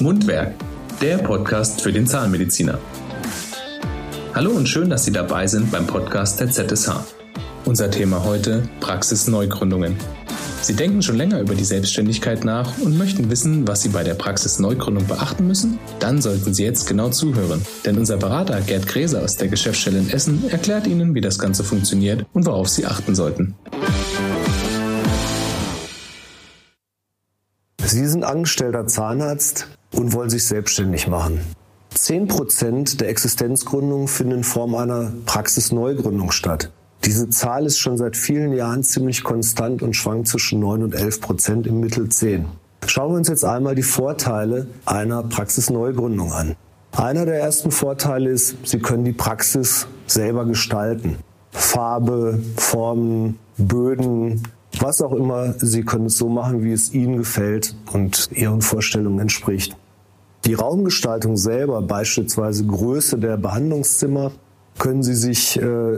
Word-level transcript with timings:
Mundwerk, 0.00 0.54
der 1.02 1.18
Podcast 1.18 1.82
für 1.82 1.92
den 1.92 2.06
Zahnmediziner. 2.06 2.78
Hallo 4.34 4.50
und 4.52 4.66
schön, 4.66 4.88
dass 4.88 5.04
Sie 5.04 5.12
dabei 5.12 5.46
sind 5.46 5.70
beim 5.70 5.86
Podcast 5.86 6.40
der 6.40 6.50
ZSH. 6.50 6.90
Unser 7.66 7.90
Thema 7.90 8.24
heute 8.24 8.62
Praxisneugründungen. 8.80 9.96
Sie 10.62 10.74
denken 10.74 11.02
schon 11.02 11.16
länger 11.16 11.40
über 11.40 11.54
die 11.54 11.64
Selbstständigkeit 11.64 12.44
nach 12.44 12.78
und 12.78 12.96
möchten 12.96 13.30
wissen, 13.30 13.68
was 13.68 13.82
Sie 13.82 13.90
bei 13.90 14.02
der 14.02 14.14
Praxisneugründung 14.14 15.06
beachten 15.06 15.46
müssen? 15.46 15.78
Dann 15.98 16.22
sollten 16.22 16.54
Sie 16.54 16.64
jetzt 16.64 16.86
genau 16.86 17.10
zuhören, 17.10 17.60
denn 17.84 17.98
unser 17.98 18.16
Berater 18.16 18.60
Gerd 18.62 18.86
Gräser 18.86 19.22
aus 19.22 19.36
der 19.36 19.48
Geschäftsstelle 19.48 19.98
in 19.98 20.10
Essen 20.10 20.48
erklärt 20.48 20.86
Ihnen, 20.86 21.14
wie 21.14 21.20
das 21.20 21.38
Ganze 21.38 21.62
funktioniert 21.62 22.24
und 22.32 22.46
worauf 22.46 22.70
Sie 22.70 22.86
achten 22.86 23.14
sollten. 23.14 23.54
Sie 27.82 28.06
sind 28.06 28.24
angestellter 28.24 28.86
Zahnarzt 28.86 29.66
und 29.94 30.12
wollen 30.12 30.30
sich 30.30 30.44
selbstständig 30.44 31.08
machen. 31.08 31.40
10% 31.96 32.98
der 32.98 33.08
Existenzgründungen 33.08 34.08
finden 34.08 34.38
in 34.38 34.44
Form 34.44 34.74
einer 34.74 35.12
Praxisneugründung 35.26 36.30
statt. 36.30 36.70
Diese 37.04 37.30
Zahl 37.30 37.66
ist 37.66 37.78
schon 37.78 37.96
seit 37.96 38.16
vielen 38.16 38.52
Jahren 38.52 38.82
ziemlich 38.82 39.24
konstant 39.24 39.82
und 39.82 39.94
schwankt 39.94 40.28
zwischen 40.28 40.60
9 40.60 40.82
und 40.82 40.94
11 40.94 41.20
Prozent 41.20 41.66
im 41.66 41.80
Mittel 41.80 42.08
10. 42.08 42.46
Schauen 42.86 43.12
wir 43.12 43.16
uns 43.16 43.28
jetzt 43.28 43.44
einmal 43.44 43.74
die 43.74 43.82
Vorteile 43.82 44.66
einer 44.84 45.22
Praxisneugründung 45.22 46.32
an. 46.32 46.56
Einer 46.92 47.24
der 47.24 47.40
ersten 47.40 47.70
Vorteile 47.70 48.30
ist, 48.30 48.56
Sie 48.64 48.80
können 48.80 49.04
die 49.04 49.12
Praxis 49.12 49.86
selber 50.06 50.44
gestalten. 50.44 51.16
Farbe, 51.52 52.40
Formen, 52.56 53.38
Böden, 53.56 54.42
was 54.78 55.00
auch 55.02 55.12
immer, 55.12 55.54
Sie 55.58 55.84
können 55.84 56.06
es 56.06 56.18
so 56.18 56.28
machen, 56.28 56.64
wie 56.64 56.72
es 56.72 56.92
Ihnen 56.92 57.18
gefällt 57.18 57.74
und 57.92 58.30
Ihren 58.32 58.60
Vorstellungen 58.60 59.20
entspricht. 59.20 59.76
Die 60.44 60.54
Raumgestaltung 60.54 61.36
selber, 61.36 61.82
beispielsweise 61.82 62.64
Größe 62.66 63.18
der 63.18 63.36
Behandlungszimmer, 63.36 64.32
können 64.78 65.02
Sie 65.02 65.14
sich 65.14 65.60
äh, 65.60 65.96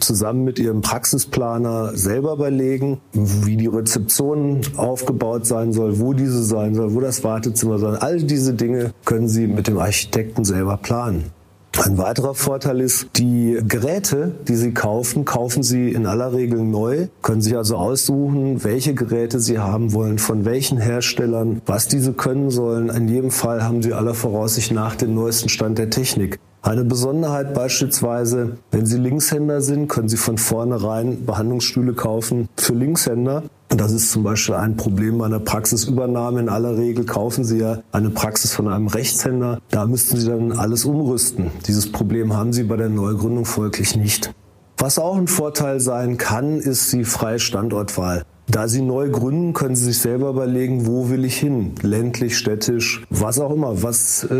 zusammen 0.00 0.44
mit 0.44 0.58
Ihrem 0.58 0.80
Praxisplaner 0.80 1.94
selber 1.94 2.32
überlegen, 2.32 2.98
wie 3.12 3.56
die 3.56 3.66
Rezeption 3.66 4.62
aufgebaut 4.76 5.44
sein 5.44 5.72
soll, 5.74 6.00
wo 6.00 6.14
diese 6.14 6.42
sein 6.42 6.74
soll, 6.74 6.94
wo 6.94 7.00
das 7.00 7.22
Wartezimmer 7.22 7.78
sein 7.78 7.92
soll. 7.92 7.98
All 7.98 8.22
diese 8.22 8.54
Dinge 8.54 8.94
können 9.04 9.28
Sie 9.28 9.46
mit 9.46 9.68
dem 9.68 9.78
Architekten 9.78 10.44
selber 10.44 10.78
planen. 10.78 11.35
Ein 11.78 11.98
weiterer 11.98 12.34
Vorteil 12.34 12.80
ist, 12.80 13.06
die 13.16 13.58
Geräte, 13.68 14.34
die 14.48 14.56
Sie 14.56 14.72
kaufen, 14.72 15.26
kaufen 15.26 15.62
Sie 15.62 15.90
in 15.90 16.06
aller 16.06 16.32
Regel 16.32 16.64
neu, 16.64 17.08
können 17.20 17.42
sich 17.42 17.54
also 17.54 17.76
aussuchen, 17.76 18.64
welche 18.64 18.94
Geräte 18.94 19.40
Sie 19.40 19.58
haben 19.58 19.92
wollen, 19.92 20.18
von 20.18 20.46
welchen 20.46 20.78
Herstellern, 20.78 21.60
was 21.66 21.86
diese 21.86 22.14
können 22.14 22.50
sollen. 22.50 22.88
In 22.88 23.08
jedem 23.08 23.30
Fall 23.30 23.62
haben 23.62 23.82
Sie 23.82 23.92
aller 23.92 24.14
Voraussicht 24.14 24.72
nach 24.72 24.96
den 24.96 25.14
neuesten 25.14 25.50
Stand 25.50 25.76
der 25.76 25.90
Technik. 25.90 26.38
Eine 26.66 26.82
Besonderheit 26.82 27.54
beispielsweise, 27.54 28.58
wenn 28.72 28.86
Sie 28.86 28.98
Linkshänder 28.98 29.60
sind, 29.60 29.86
können 29.86 30.08
Sie 30.08 30.16
von 30.16 30.36
vornherein 30.36 31.24
Behandlungsstühle 31.24 31.92
kaufen 31.92 32.48
für 32.56 32.74
Linkshänder. 32.74 33.44
Und 33.70 33.80
das 33.80 33.92
ist 33.92 34.10
zum 34.10 34.24
Beispiel 34.24 34.56
ein 34.56 34.76
Problem 34.76 35.18
bei 35.18 35.26
einer 35.26 35.38
Praxisübernahme. 35.38 36.40
In 36.40 36.48
aller 36.48 36.76
Regel 36.76 37.04
kaufen 37.04 37.44
Sie 37.44 37.58
ja 37.58 37.78
eine 37.92 38.10
Praxis 38.10 38.52
von 38.52 38.66
einem 38.66 38.88
Rechtshänder. 38.88 39.60
Da 39.70 39.86
müssten 39.86 40.16
Sie 40.16 40.26
dann 40.26 40.50
alles 40.50 40.84
umrüsten. 40.84 41.52
Dieses 41.68 41.92
Problem 41.92 42.34
haben 42.34 42.52
Sie 42.52 42.64
bei 42.64 42.76
der 42.76 42.88
Neugründung 42.88 43.44
folglich 43.44 43.94
nicht. 43.94 44.34
Was 44.76 44.98
auch 44.98 45.16
ein 45.16 45.28
Vorteil 45.28 45.78
sein 45.78 46.16
kann, 46.16 46.58
ist 46.58 46.92
die 46.92 47.04
freie 47.04 47.38
Standortwahl. 47.38 48.24
Da 48.48 48.68
Sie 48.68 48.80
neu 48.80 49.10
gründen, 49.10 49.52
können 49.54 49.74
Sie 49.74 49.86
sich 49.86 49.98
selber 49.98 50.30
überlegen, 50.30 50.86
wo 50.86 51.08
will 51.10 51.24
ich 51.24 51.36
hin? 51.36 51.72
Ländlich, 51.82 52.38
städtisch, 52.38 53.04
was 53.10 53.40
auch 53.40 53.52
immer, 53.52 53.82
was, 53.82 54.22
äh, 54.24 54.30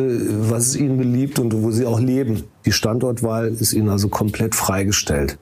was 0.48 0.68
ist 0.68 0.76
Ihnen 0.76 0.96
beliebt 0.96 1.38
und 1.40 1.62
wo 1.62 1.72
Sie 1.72 1.86
auch 1.86 1.98
leben. 1.98 2.44
Die 2.64 2.72
Standortwahl 2.72 3.48
ist 3.48 3.72
Ihnen 3.72 3.88
also 3.88 4.08
komplett 4.08 4.54
freigestellt. 4.54 5.38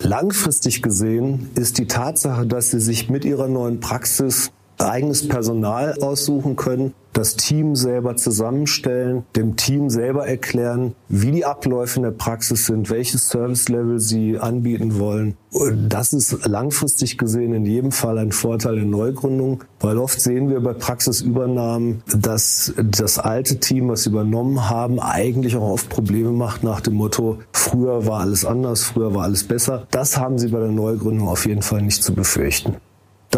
Langfristig 0.00 0.80
gesehen 0.80 1.50
ist 1.54 1.78
die 1.78 1.86
Tatsache, 1.86 2.46
dass 2.46 2.70
Sie 2.70 2.80
sich 2.80 3.10
mit 3.10 3.24
Ihrer 3.24 3.48
neuen 3.48 3.80
Praxis 3.80 4.52
eigenes 4.78 5.28
Personal 5.28 5.94
aussuchen 6.00 6.56
können, 6.56 6.94
das 7.12 7.34
Team 7.34 7.74
selber 7.74 8.16
zusammenstellen, 8.16 9.24
dem 9.34 9.56
Team 9.56 9.90
selber 9.90 10.28
erklären, 10.28 10.94
wie 11.08 11.32
die 11.32 11.44
Abläufe 11.44 11.96
in 11.96 12.04
der 12.04 12.12
Praxis 12.12 12.66
sind, 12.66 12.90
welches 12.90 13.28
Service-Level 13.28 13.98
sie 13.98 14.38
anbieten 14.38 15.00
wollen. 15.00 15.36
Und 15.50 15.88
das 15.88 16.12
ist 16.12 16.46
langfristig 16.46 17.18
gesehen 17.18 17.54
in 17.54 17.64
jedem 17.64 17.90
Fall 17.90 18.18
ein 18.18 18.30
Vorteil 18.30 18.78
in 18.78 18.90
Neugründung, 18.90 19.64
weil 19.80 19.98
oft 19.98 20.20
sehen 20.20 20.48
wir 20.48 20.60
bei 20.60 20.74
Praxisübernahmen, 20.74 22.02
dass 22.14 22.72
das 22.76 23.18
alte 23.18 23.58
Team, 23.58 23.88
was 23.88 24.04
sie 24.04 24.10
übernommen 24.10 24.70
haben, 24.70 25.00
eigentlich 25.00 25.56
auch 25.56 25.70
oft 25.70 25.88
Probleme 25.88 26.30
macht 26.30 26.62
nach 26.62 26.80
dem 26.80 26.94
Motto, 26.94 27.38
früher 27.52 28.06
war 28.06 28.20
alles 28.20 28.44
anders, 28.44 28.84
früher 28.84 29.14
war 29.14 29.24
alles 29.24 29.42
besser. 29.42 29.88
Das 29.90 30.18
haben 30.18 30.38
sie 30.38 30.48
bei 30.48 30.60
der 30.60 30.70
Neugründung 30.70 31.26
auf 31.26 31.46
jeden 31.46 31.62
Fall 31.62 31.82
nicht 31.82 32.02
zu 32.02 32.14
befürchten. 32.14 32.76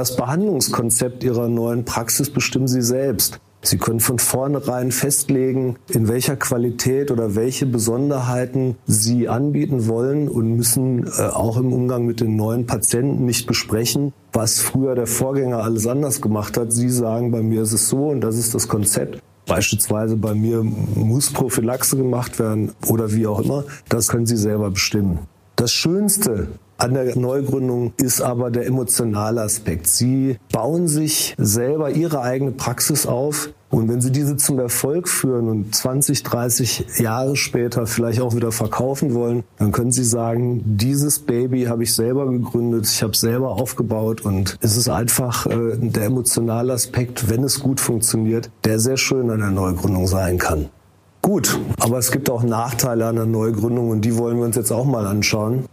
Das 0.01 0.17
Behandlungskonzept 0.17 1.23
Ihrer 1.25 1.49
neuen 1.49 1.85
Praxis 1.85 2.31
bestimmen 2.31 2.67
Sie 2.69 2.81
selbst. 2.81 3.39
Sie 3.61 3.77
können 3.77 4.01
von 4.01 4.19
vornherein 4.19 4.93
festlegen, 4.93 5.77
in 5.91 6.09
welcher 6.09 6.37
Qualität 6.37 7.11
oder 7.11 7.35
welche 7.35 7.67
Besonderheiten 7.67 8.77
Sie 8.87 9.29
anbieten 9.29 9.89
wollen 9.89 10.31
und 10.31 10.57
müssen 10.57 11.07
äh, 11.07 11.25
auch 11.25 11.59
im 11.59 11.75
Umgang 11.75 12.07
mit 12.07 12.21
den 12.21 12.35
neuen 12.35 12.67
Patienten 12.67 13.27
nicht 13.27 13.47
besprechen, 13.47 14.15
was 14.33 14.61
früher 14.61 14.95
der 14.95 15.07
Vorgänger 15.07 15.63
alles 15.63 15.87
anders 15.87 16.23
gemacht 16.23 16.57
hat. 16.57 16.73
Sie 16.73 16.89
sagen, 16.89 17.31
bei 17.31 17.43
mir 17.43 17.61
ist 17.61 17.73
es 17.73 17.91
so 17.91 18.09
und 18.09 18.23
das 18.23 18.39
ist 18.39 18.55
das 18.55 18.69
Konzept. 18.69 19.21
Beispielsweise 19.45 20.17
bei 20.17 20.33
mir 20.33 20.63
muss 20.63 21.31
Prophylaxe 21.31 21.99
gemacht 21.99 22.39
werden 22.39 22.73
oder 22.87 23.13
wie 23.13 23.27
auch 23.27 23.41
immer. 23.41 23.65
Das 23.91 24.09
können 24.09 24.25
Sie 24.25 24.39
selber 24.39 24.71
bestimmen. 24.71 25.19
Das 25.61 25.73
Schönste 25.73 26.49
an 26.79 26.95
der 26.95 27.19
Neugründung 27.19 27.93
ist 27.99 28.23
aber 28.23 28.51
der 28.51 28.65
emotionale 28.65 29.43
Aspekt. 29.43 29.89
Sie 29.89 30.39
bauen 30.51 30.89
sich 30.89 31.35
selber 31.37 31.91
ihre 31.91 32.23
eigene 32.23 32.53
Praxis 32.53 33.05
auf. 33.05 33.51
Und 33.69 33.87
wenn 33.91 34.01
Sie 34.01 34.11
diese 34.11 34.39
zum 34.39 34.59
Erfolg 34.59 35.07
führen 35.07 35.49
und 35.51 35.75
20, 35.75 36.23
30 36.23 36.87
Jahre 36.97 37.37
später 37.37 37.87
vielleicht 37.87 38.23
auch 38.23 38.35
wieder 38.35 38.53
verkaufen 38.53 39.13
wollen, 39.13 39.45
dann 39.59 39.71
können 39.71 39.93
Sie 39.93 40.03
sagen, 40.03 40.63
dieses 40.65 41.19
Baby 41.19 41.65
habe 41.65 41.83
ich 41.83 41.95
selber 41.95 42.31
gegründet, 42.31 42.87
ich 42.87 43.03
habe 43.03 43.13
es 43.13 43.21
selber 43.21 43.51
aufgebaut 43.51 44.23
und 44.23 44.57
es 44.63 44.79
ist 44.79 44.89
einfach 44.89 45.45
äh, 45.45 45.77
der 45.77 46.05
emotionale 46.05 46.73
Aspekt, 46.73 47.29
wenn 47.29 47.45
es 47.45 47.61
gut 47.61 47.81
funktioniert, 47.81 48.51
der 48.65 48.81
sehr 48.81 48.97
schön 48.97 49.29
an 49.29 49.41
der 49.41 49.51
Neugründung 49.51 50.07
sein 50.07 50.39
kann. 50.39 50.71
Gut, 51.23 51.59
aber 51.79 51.99
es 51.99 52.11
gibt 52.11 52.31
auch 52.31 52.43
Nachteile 52.43 53.07
an 53.07 53.17
der 53.17 53.27
Neugründung 53.27 53.91
und 53.91 54.05
die 54.05 54.17
wollen 54.17 54.39
wir 54.39 54.45
uns 54.45 54.57
jetzt 54.57 54.73
auch 54.73 54.87
mal 54.87 55.07
anschauen. 55.07 55.67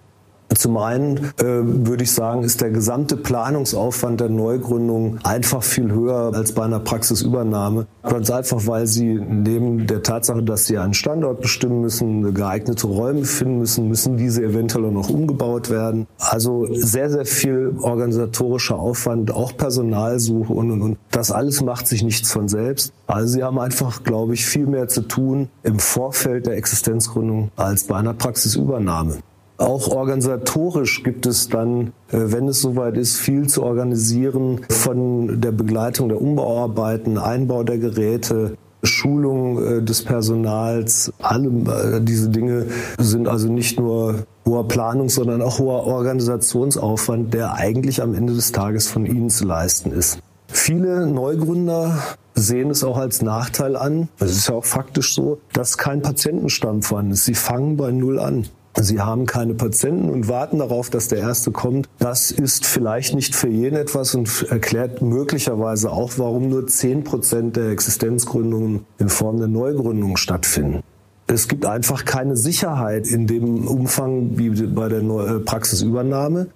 Zum 0.56 0.78
einen 0.78 1.18
äh, 1.40 1.44
würde 1.44 2.04
ich 2.04 2.12
sagen, 2.12 2.44
ist 2.44 2.62
der 2.62 2.72
gesamte 2.72 3.18
Planungsaufwand 3.18 4.22
der 4.22 4.30
Neugründung 4.30 5.20
einfach 5.24 5.62
viel 5.62 5.92
höher 5.92 6.32
als 6.34 6.54
bei 6.54 6.64
einer 6.64 6.80
Praxisübernahme. 6.80 7.86
Ganz 8.04 8.32
einfach, 8.32 8.66
weil 8.66 8.88
sie 8.88 9.16
neben 9.16 9.88
der 9.88 10.04
Tatsache, 10.04 10.42
dass 10.42 10.66
sie 10.66 10.78
einen 10.78 10.94
Standort 10.94 11.42
bestimmen 11.42 11.82
müssen, 11.82 12.34
geeignete 12.34 12.88
Räume 12.88 13.26
finden 13.26 13.60
müssen, 13.60 13.88
müssen 13.90 14.18
diese 14.18 14.44
eventuell 14.44 14.86
auch 14.86 14.92
noch 14.92 15.10
umgebaut 15.10 15.70
werden. 15.70 16.08
Also 16.18 16.68
sehr, 16.72 17.10
sehr 17.10 17.26
viel 17.26 17.76
organisatorischer 17.82 18.80
Aufwand, 18.80 19.32
auch 19.32 19.56
Personalsuche 19.58 20.54
und, 20.54 20.72
und, 20.72 20.82
und. 20.82 20.98
Das 21.12 21.32
alles 21.32 21.62
macht 21.62 21.88
sich 21.88 22.04
nichts 22.04 22.32
von 22.32 22.48
selbst. 22.48 22.94
Also 23.06 23.34
sie 23.34 23.44
haben 23.44 23.60
einfach, 23.60 24.04
glaube 24.04 24.34
ich, 24.34 24.46
viel 24.46 24.66
mehr 24.66 24.88
zu 24.88 25.02
tun 25.02 25.50
im 25.64 25.80
Vorfeld 25.80 26.46
der 26.46 26.56
Existenzgründung 26.56 27.52
als 27.58 27.84
bei 27.84 27.96
einer 27.98 28.14
Praxisübernahme. 28.14 29.18
Auch 29.58 29.88
organisatorisch 29.88 31.04
gibt 31.04 31.26
es 31.26 31.50
dann, 31.50 31.94
äh, 32.12 32.20
wenn 32.26 32.48
es 32.48 32.62
soweit 32.62 32.96
ist, 32.96 33.18
viel 33.18 33.48
zu 33.48 33.64
organisieren 33.64 34.62
von 34.70 35.42
der 35.42 35.52
Begleitung 35.52 36.10
der 36.10 36.22
Umbauarbeiten, 36.22 37.18
Einbau 37.18 37.64
der 37.64 37.80
Geräte, 37.80 38.56
Schulung 38.84 39.64
äh, 39.64 39.82
des 39.82 40.04
Personals. 40.04 41.12
Alle 41.20 41.48
äh, 41.48 42.02
diese 42.02 42.30
Dinge 42.30 42.68
sind 43.00 43.28
also 43.28 43.52
nicht 43.52 43.80
nur 43.80 44.26
hoher 44.46 44.68
Planung, 44.68 45.10
sondern 45.10 45.42
auch 45.42 45.58
hoher 45.58 45.88
Organisationsaufwand, 45.88 47.34
der 47.34 47.54
eigentlich 47.54 48.02
am 48.02 48.14
Ende 48.14 48.34
des 48.34 48.52
Tages 48.52 48.88
von 48.88 49.08
Ihnen 49.08 49.32
zu 49.32 49.46
leisten 49.46 49.92
ist. 49.92 50.20
Viele 50.48 51.08
Neugründer 51.08 51.98
sehen 52.36 52.70
es 52.70 52.84
auch 52.84 52.98
als 52.98 53.22
Nachteil 53.22 53.76
an, 53.76 54.08
es 54.20 54.32
ist 54.32 54.48
ja 54.48 54.56
auch 54.56 54.66
faktisch 54.66 55.16
so, 55.16 55.40
dass 55.52 55.78
kein 55.78 56.02
Patientenstamm 56.02 56.84
vorhanden 56.84 57.14
ist. 57.14 57.26
Sie 57.26 57.34
fangen 57.34 57.76
bei 57.76 57.92
Null 57.92 58.20
an. 58.20 58.46
Sie 58.80 59.02
haben 59.02 59.26
keine 59.26 59.56
Patienten 59.56 60.10
und 60.10 60.28
warten 60.28 60.60
darauf, 60.60 60.90
dass 60.90 61.08
der 61.08 61.20
Erste 61.20 61.52
kommt. 61.52 61.90
Das 61.98 62.30
ist 62.30 62.66
vielleicht 62.66 63.16
nicht 63.16 63.36
für 63.36 63.50
jeden 63.50 63.76
etwas 63.76 64.14
und 64.14 64.46
erklärt 64.50 65.02
möglicherweise 65.02 65.92
auch, 65.92 66.14
warum 66.18 66.50
nur 66.50 66.68
10 66.68 67.04
Prozent 67.04 67.56
der 67.56 67.70
Existenzgründungen 67.70 68.86
in 69.00 69.10
Form 69.10 69.38
der 69.38 69.48
Neugründung 69.48 70.16
stattfinden. 70.16 70.84
Es 71.26 71.48
gibt 71.48 71.66
einfach 71.66 72.06
keine 72.06 72.38
Sicherheit 72.38 73.08
in 73.08 73.28
dem 73.28 73.68
Umfang 73.68 74.38
wie 74.38 74.50
bei 74.50 74.88
der 74.88 75.02
äh, 75.02 75.40
Praxisübernahme. 75.40 76.48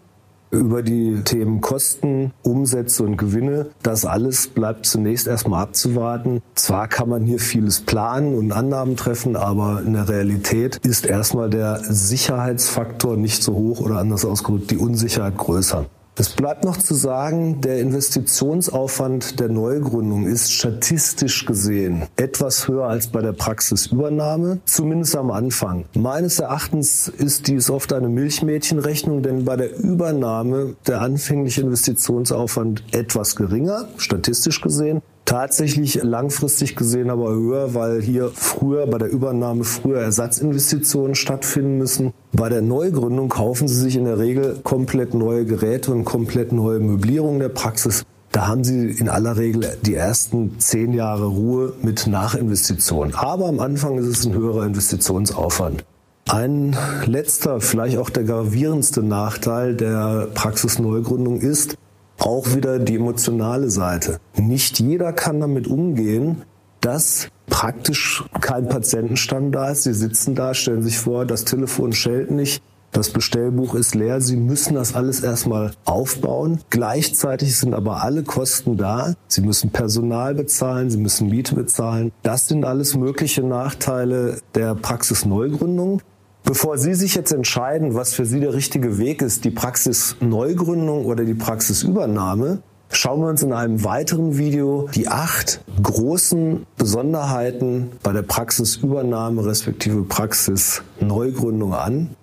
Über 0.52 0.84
die 0.84 1.22
Themen 1.24 1.62
Kosten, 1.62 2.32
Umsätze 2.44 3.04
und 3.04 3.18
Gewinne. 3.18 3.68
Das 3.82 4.06
alles 4.06 4.48
bleibt 4.48 4.86
zunächst 4.86 5.28
erstmal 5.28 5.64
abzuwarten. 5.64 6.42
Zwar 6.56 6.88
kann 6.88 7.10
man 7.10 7.24
hier 7.24 7.40
vieles 7.40 7.82
planen 7.82 8.38
und 8.38 8.52
Annahmen 8.52 8.98
treffen, 8.98 9.36
aber 9.36 9.82
in 9.86 9.94
der 9.94 10.10
Realität 10.10 10.78
ist 10.86 11.06
erstmal 11.06 11.50
der 11.50 11.80
Sicherheitsfaktor 11.84 13.18
nicht 13.18 13.44
so 13.44 13.54
hoch 13.54 13.80
oder 13.80 13.98
anders 13.98 14.26
ausgedrückt 14.26 14.72
die 14.72 14.78
Unsicherheit 14.78 15.38
größer. 15.38 15.86
Es 16.22 16.30
bleibt 16.30 16.66
noch 16.66 16.78
zu 16.78 16.94
sagen, 16.94 17.62
der 17.62 17.80
Investitionsaufwand 17.80 19.40
der 19.40 19.50
Neugründung 19.50 20.28
ist 20.28 20.54
statistisch 20.54 21.48
gesehen 21.48 22.04
etwas 22.16 22.68
höher 22.68 22.86
als 22.86 23.08
bei 23.08 23.24
der 23.24 23.32
Praxisübernahme, 23.34 24.60
zumindest 24.66 25.16
am 25.16 25.32
Anfang. 25.32 25.86
Meines 25.96 26.38
Erachtens 26.38 27.08
ist 27.08 27.48
dies 27.48 27.72
oft 27.72 27.92
eine 27.92 28.08
Milchmädchenrechnung, 28.08 29.24
denn 29.24 29.46
bei 29.46 29.56
der 29.56 29.76
Übernahme 29.76 30.76
der 30.86 31.02
anfängliche 31.02 31.62
Investitionsaufwand 31.62 32.84
etwas 32.92 33.36
geringer, 33.36 33.88
statistisch 33.98 34.62
gesehen, 34.62 35.02
tatsächlich 35.26 36.04
langfristig 36.04 36.76
gesehen 36.76 37.10
aber 37.10 37.32
höher, 37.32 37.74
weil 37.74 38.02
hier 38.02 38.30
früher 38.34 38.86
bei 38.86 38.98
der 38.98 39.10
Übernahme 39.10 39.64
früher 39.64 40.02
Ersatzinvestitionen 40.02 41.16
stattfinden 41.16 41.78
müssen. 41.78 42.14
Bei 42.42 42.50
der 42.50 42.64
Neugründung 42.64 43.30
kaufen 43.30 43.68
Sie 43.68 43.76
sich 43.76 43.96
in 43.96 44.06
der 44.06 44.18
Regel 44.18 44.62
komplett 44.64 45.14
neue 45.14 45.46
Geräte 45.46 45.92
und 45.92 46.06
komplett 46.06 46.52
neue 46.52 46.80
Möblierung 46.80 47.38
der 47.38 47.50
Praxis. 47.50 48.02
Da 48.32 48.48
haben 48.48 48.64
Sie 48.64 48.90
in 48.90 49.10
aller 49.10 49.38
Regel 49.38 49.78
die 49.86 49.94
ersten 49.94 50.58
zehn 50.58 50.92
Jahre 50.94 51.28
Ruhe 51.28 51.74
mit 51.84 52.08
Nachinvestitionen. 52.08 53.14
Aber 53.14 53.46
am 53.46 53.60
Anfang 53.60 54.00
ist 54.00 54.08
es 54.08 54.26
ein 54.26 54.34
höherer 54.34 54.66
Investitionsaufwand. 54.66 55.86
Ein 56.30 56.76
letzter, 57.06 57.62
vielleicht 57.62 58.00
auch 58.00 58.10
der 58.10 58.24
gravierendste 58.24 59.04
Nachteil 59.04 59.76
der 59.76 60.28
Praxisneugründung 60.34 61.42
ist, 61.42 61.76
auch 62.18 62.56
wieder 62.56 62.80
die 62.80 62.96
emotionale 62.96 63.70
Seite. 63.70 64.18
Nicht 64.36 64.80
jeder 64.80 65.14
kann 65.14 65.42
damit 65.42 65.68
umgehen, 65.68 66.42
dass 66.82 67.30
praktisch 67.48 68.24
kein 68.40 68.68
Patientenstamm 68.68 69.52
da 69.52 69.70
ist. 69.70 69.84
Sie 69.84 69.94
sitzen 69.94 70.36
da, 70.36 70.54
stellen 70.54 70.82
sich 70.82 70.98
vor, 70.98 71.26
das 71.26 71.46
Telefon 71.46 71.94
schellt 71.94 72.32
nicht, 72.32 72.64
das 72.92 73.10
Bestellbuch 73.10 73.76
ist 73.76 73.96
leer. 73.96 74.20
Sie 74.20 74.36
müssen 74.36 74.76
das 74.76 74.96
alles 74.96 75.22
erstmal 75.22 75.72
aufbauen. 75.86 76.60
Gleichzeitig 76.70 77.58
sind 77.58 77.74
aber 77.74 78.04
alle 78.04 78.24
Kosten 78.24 78.76
da. 78.76 79.14
Sie 79.28 79.42
müssen 79.42 79.70
Personal 79.70 80.36
bezahlen, 80.36 80.90
Sie 80.90 80.98
müssen 80.98 81.30
Miete 81.30 81.56
bezahlen. 81.56 82.12
Das 82.22 82.48
sind 82.48 82.66
alles 82.66 82.96
mögliche 82.96 83.44
Nachteile 83.44 84.40
der 84.56 84.76
Praxisneugründung. 84.76 86.02
Bevor 86.44 86.78
Sie 86.78 86.96
sich 86.96 87.16
jetzt 87.16 87.32
entscheiden, 87.32 87.94
was 87.94 88.14
für 88.14 88.26
Sie 88.26 88.40
der 88.40 88.54
richtige 88.54 88.98
Weg 88.98 89.22
ist, 89.22 89.46
die 89.46 89.52
Praxisneugründung 89.52 91.06
oder 91.06 91.24
die 91.24 91.36
Praxisübernahme, 91.36 92.62
schauen 92.92 93.22
wir 93.22 93.28
uns 93.30 93.42
in 93.42 93.54
einem 93.54 93.84
weiteren 93.84 94.38
Video 94.38 94.90
die 94.94 95.08
acht 95.08 95.62
großen 95.82 96.66
Besonderheiten 96.78 97.92
bei 98.04 98.14
der 98.14 98.22
Praxisübernahme 98.22 99.46
respektive 99.46 100.04
Praxisneugründung 100.04 101.74
an. 101.74 102.16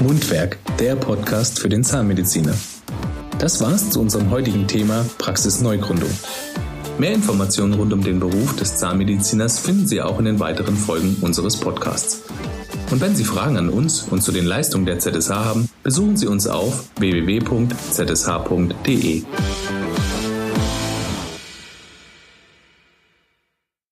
Mundwerk, 0.00 0.58
der 0.78 0.96
Podcast 0.96 1.60
für 1.60 1.68
den 1.68 1.84
Zahnmediziner. 1.84 2.54
Das 3.38 3.60
war's 3.60 3.90
zu 3.90 4.00
unserem 4.00 4.30
heutigen 4.30 4.66
Thema 4.66 5.04
Praxisneugründung. 5.18 6.10
Mehr 6.98 7.12
Informationen 7.12 7.74
rund 7.74 7.92
um 7.92 8.02
den 8.02 8.20
Beruf 8.20 8.56
des 8.56 8.76
Zahnmediziners 8.76 9.58
finden 9.58 9.86
Sie 9.86 10.02
auch 10.02 10.18
in 10.18 10.26
den 10.26 10.40
weiteren 10.40 10.76
Folgen 10.76 11.16
unseres 11.22 11.58
Podcasts. 11.58 12.22
Und 12.90 13.00
wenn 13.00 13.14
Sie 13.14 13.24
Fragen 13.24 13.56
an 13.56 13.68
uns 13.68 14.02
und 14.02 14.22
zu 14.22 14.32
den 14.32 14.44
Leistungen 14.44 14.84
der 14.84 14.98
ZSH 14.98 15.30
haben, 15.30 15.68
besuchen 15.84 16.16
Sie 16.16 16.26
uns 16.26 16.48
auf 16.48 16.84
www.zsh.de. 16.98 17.62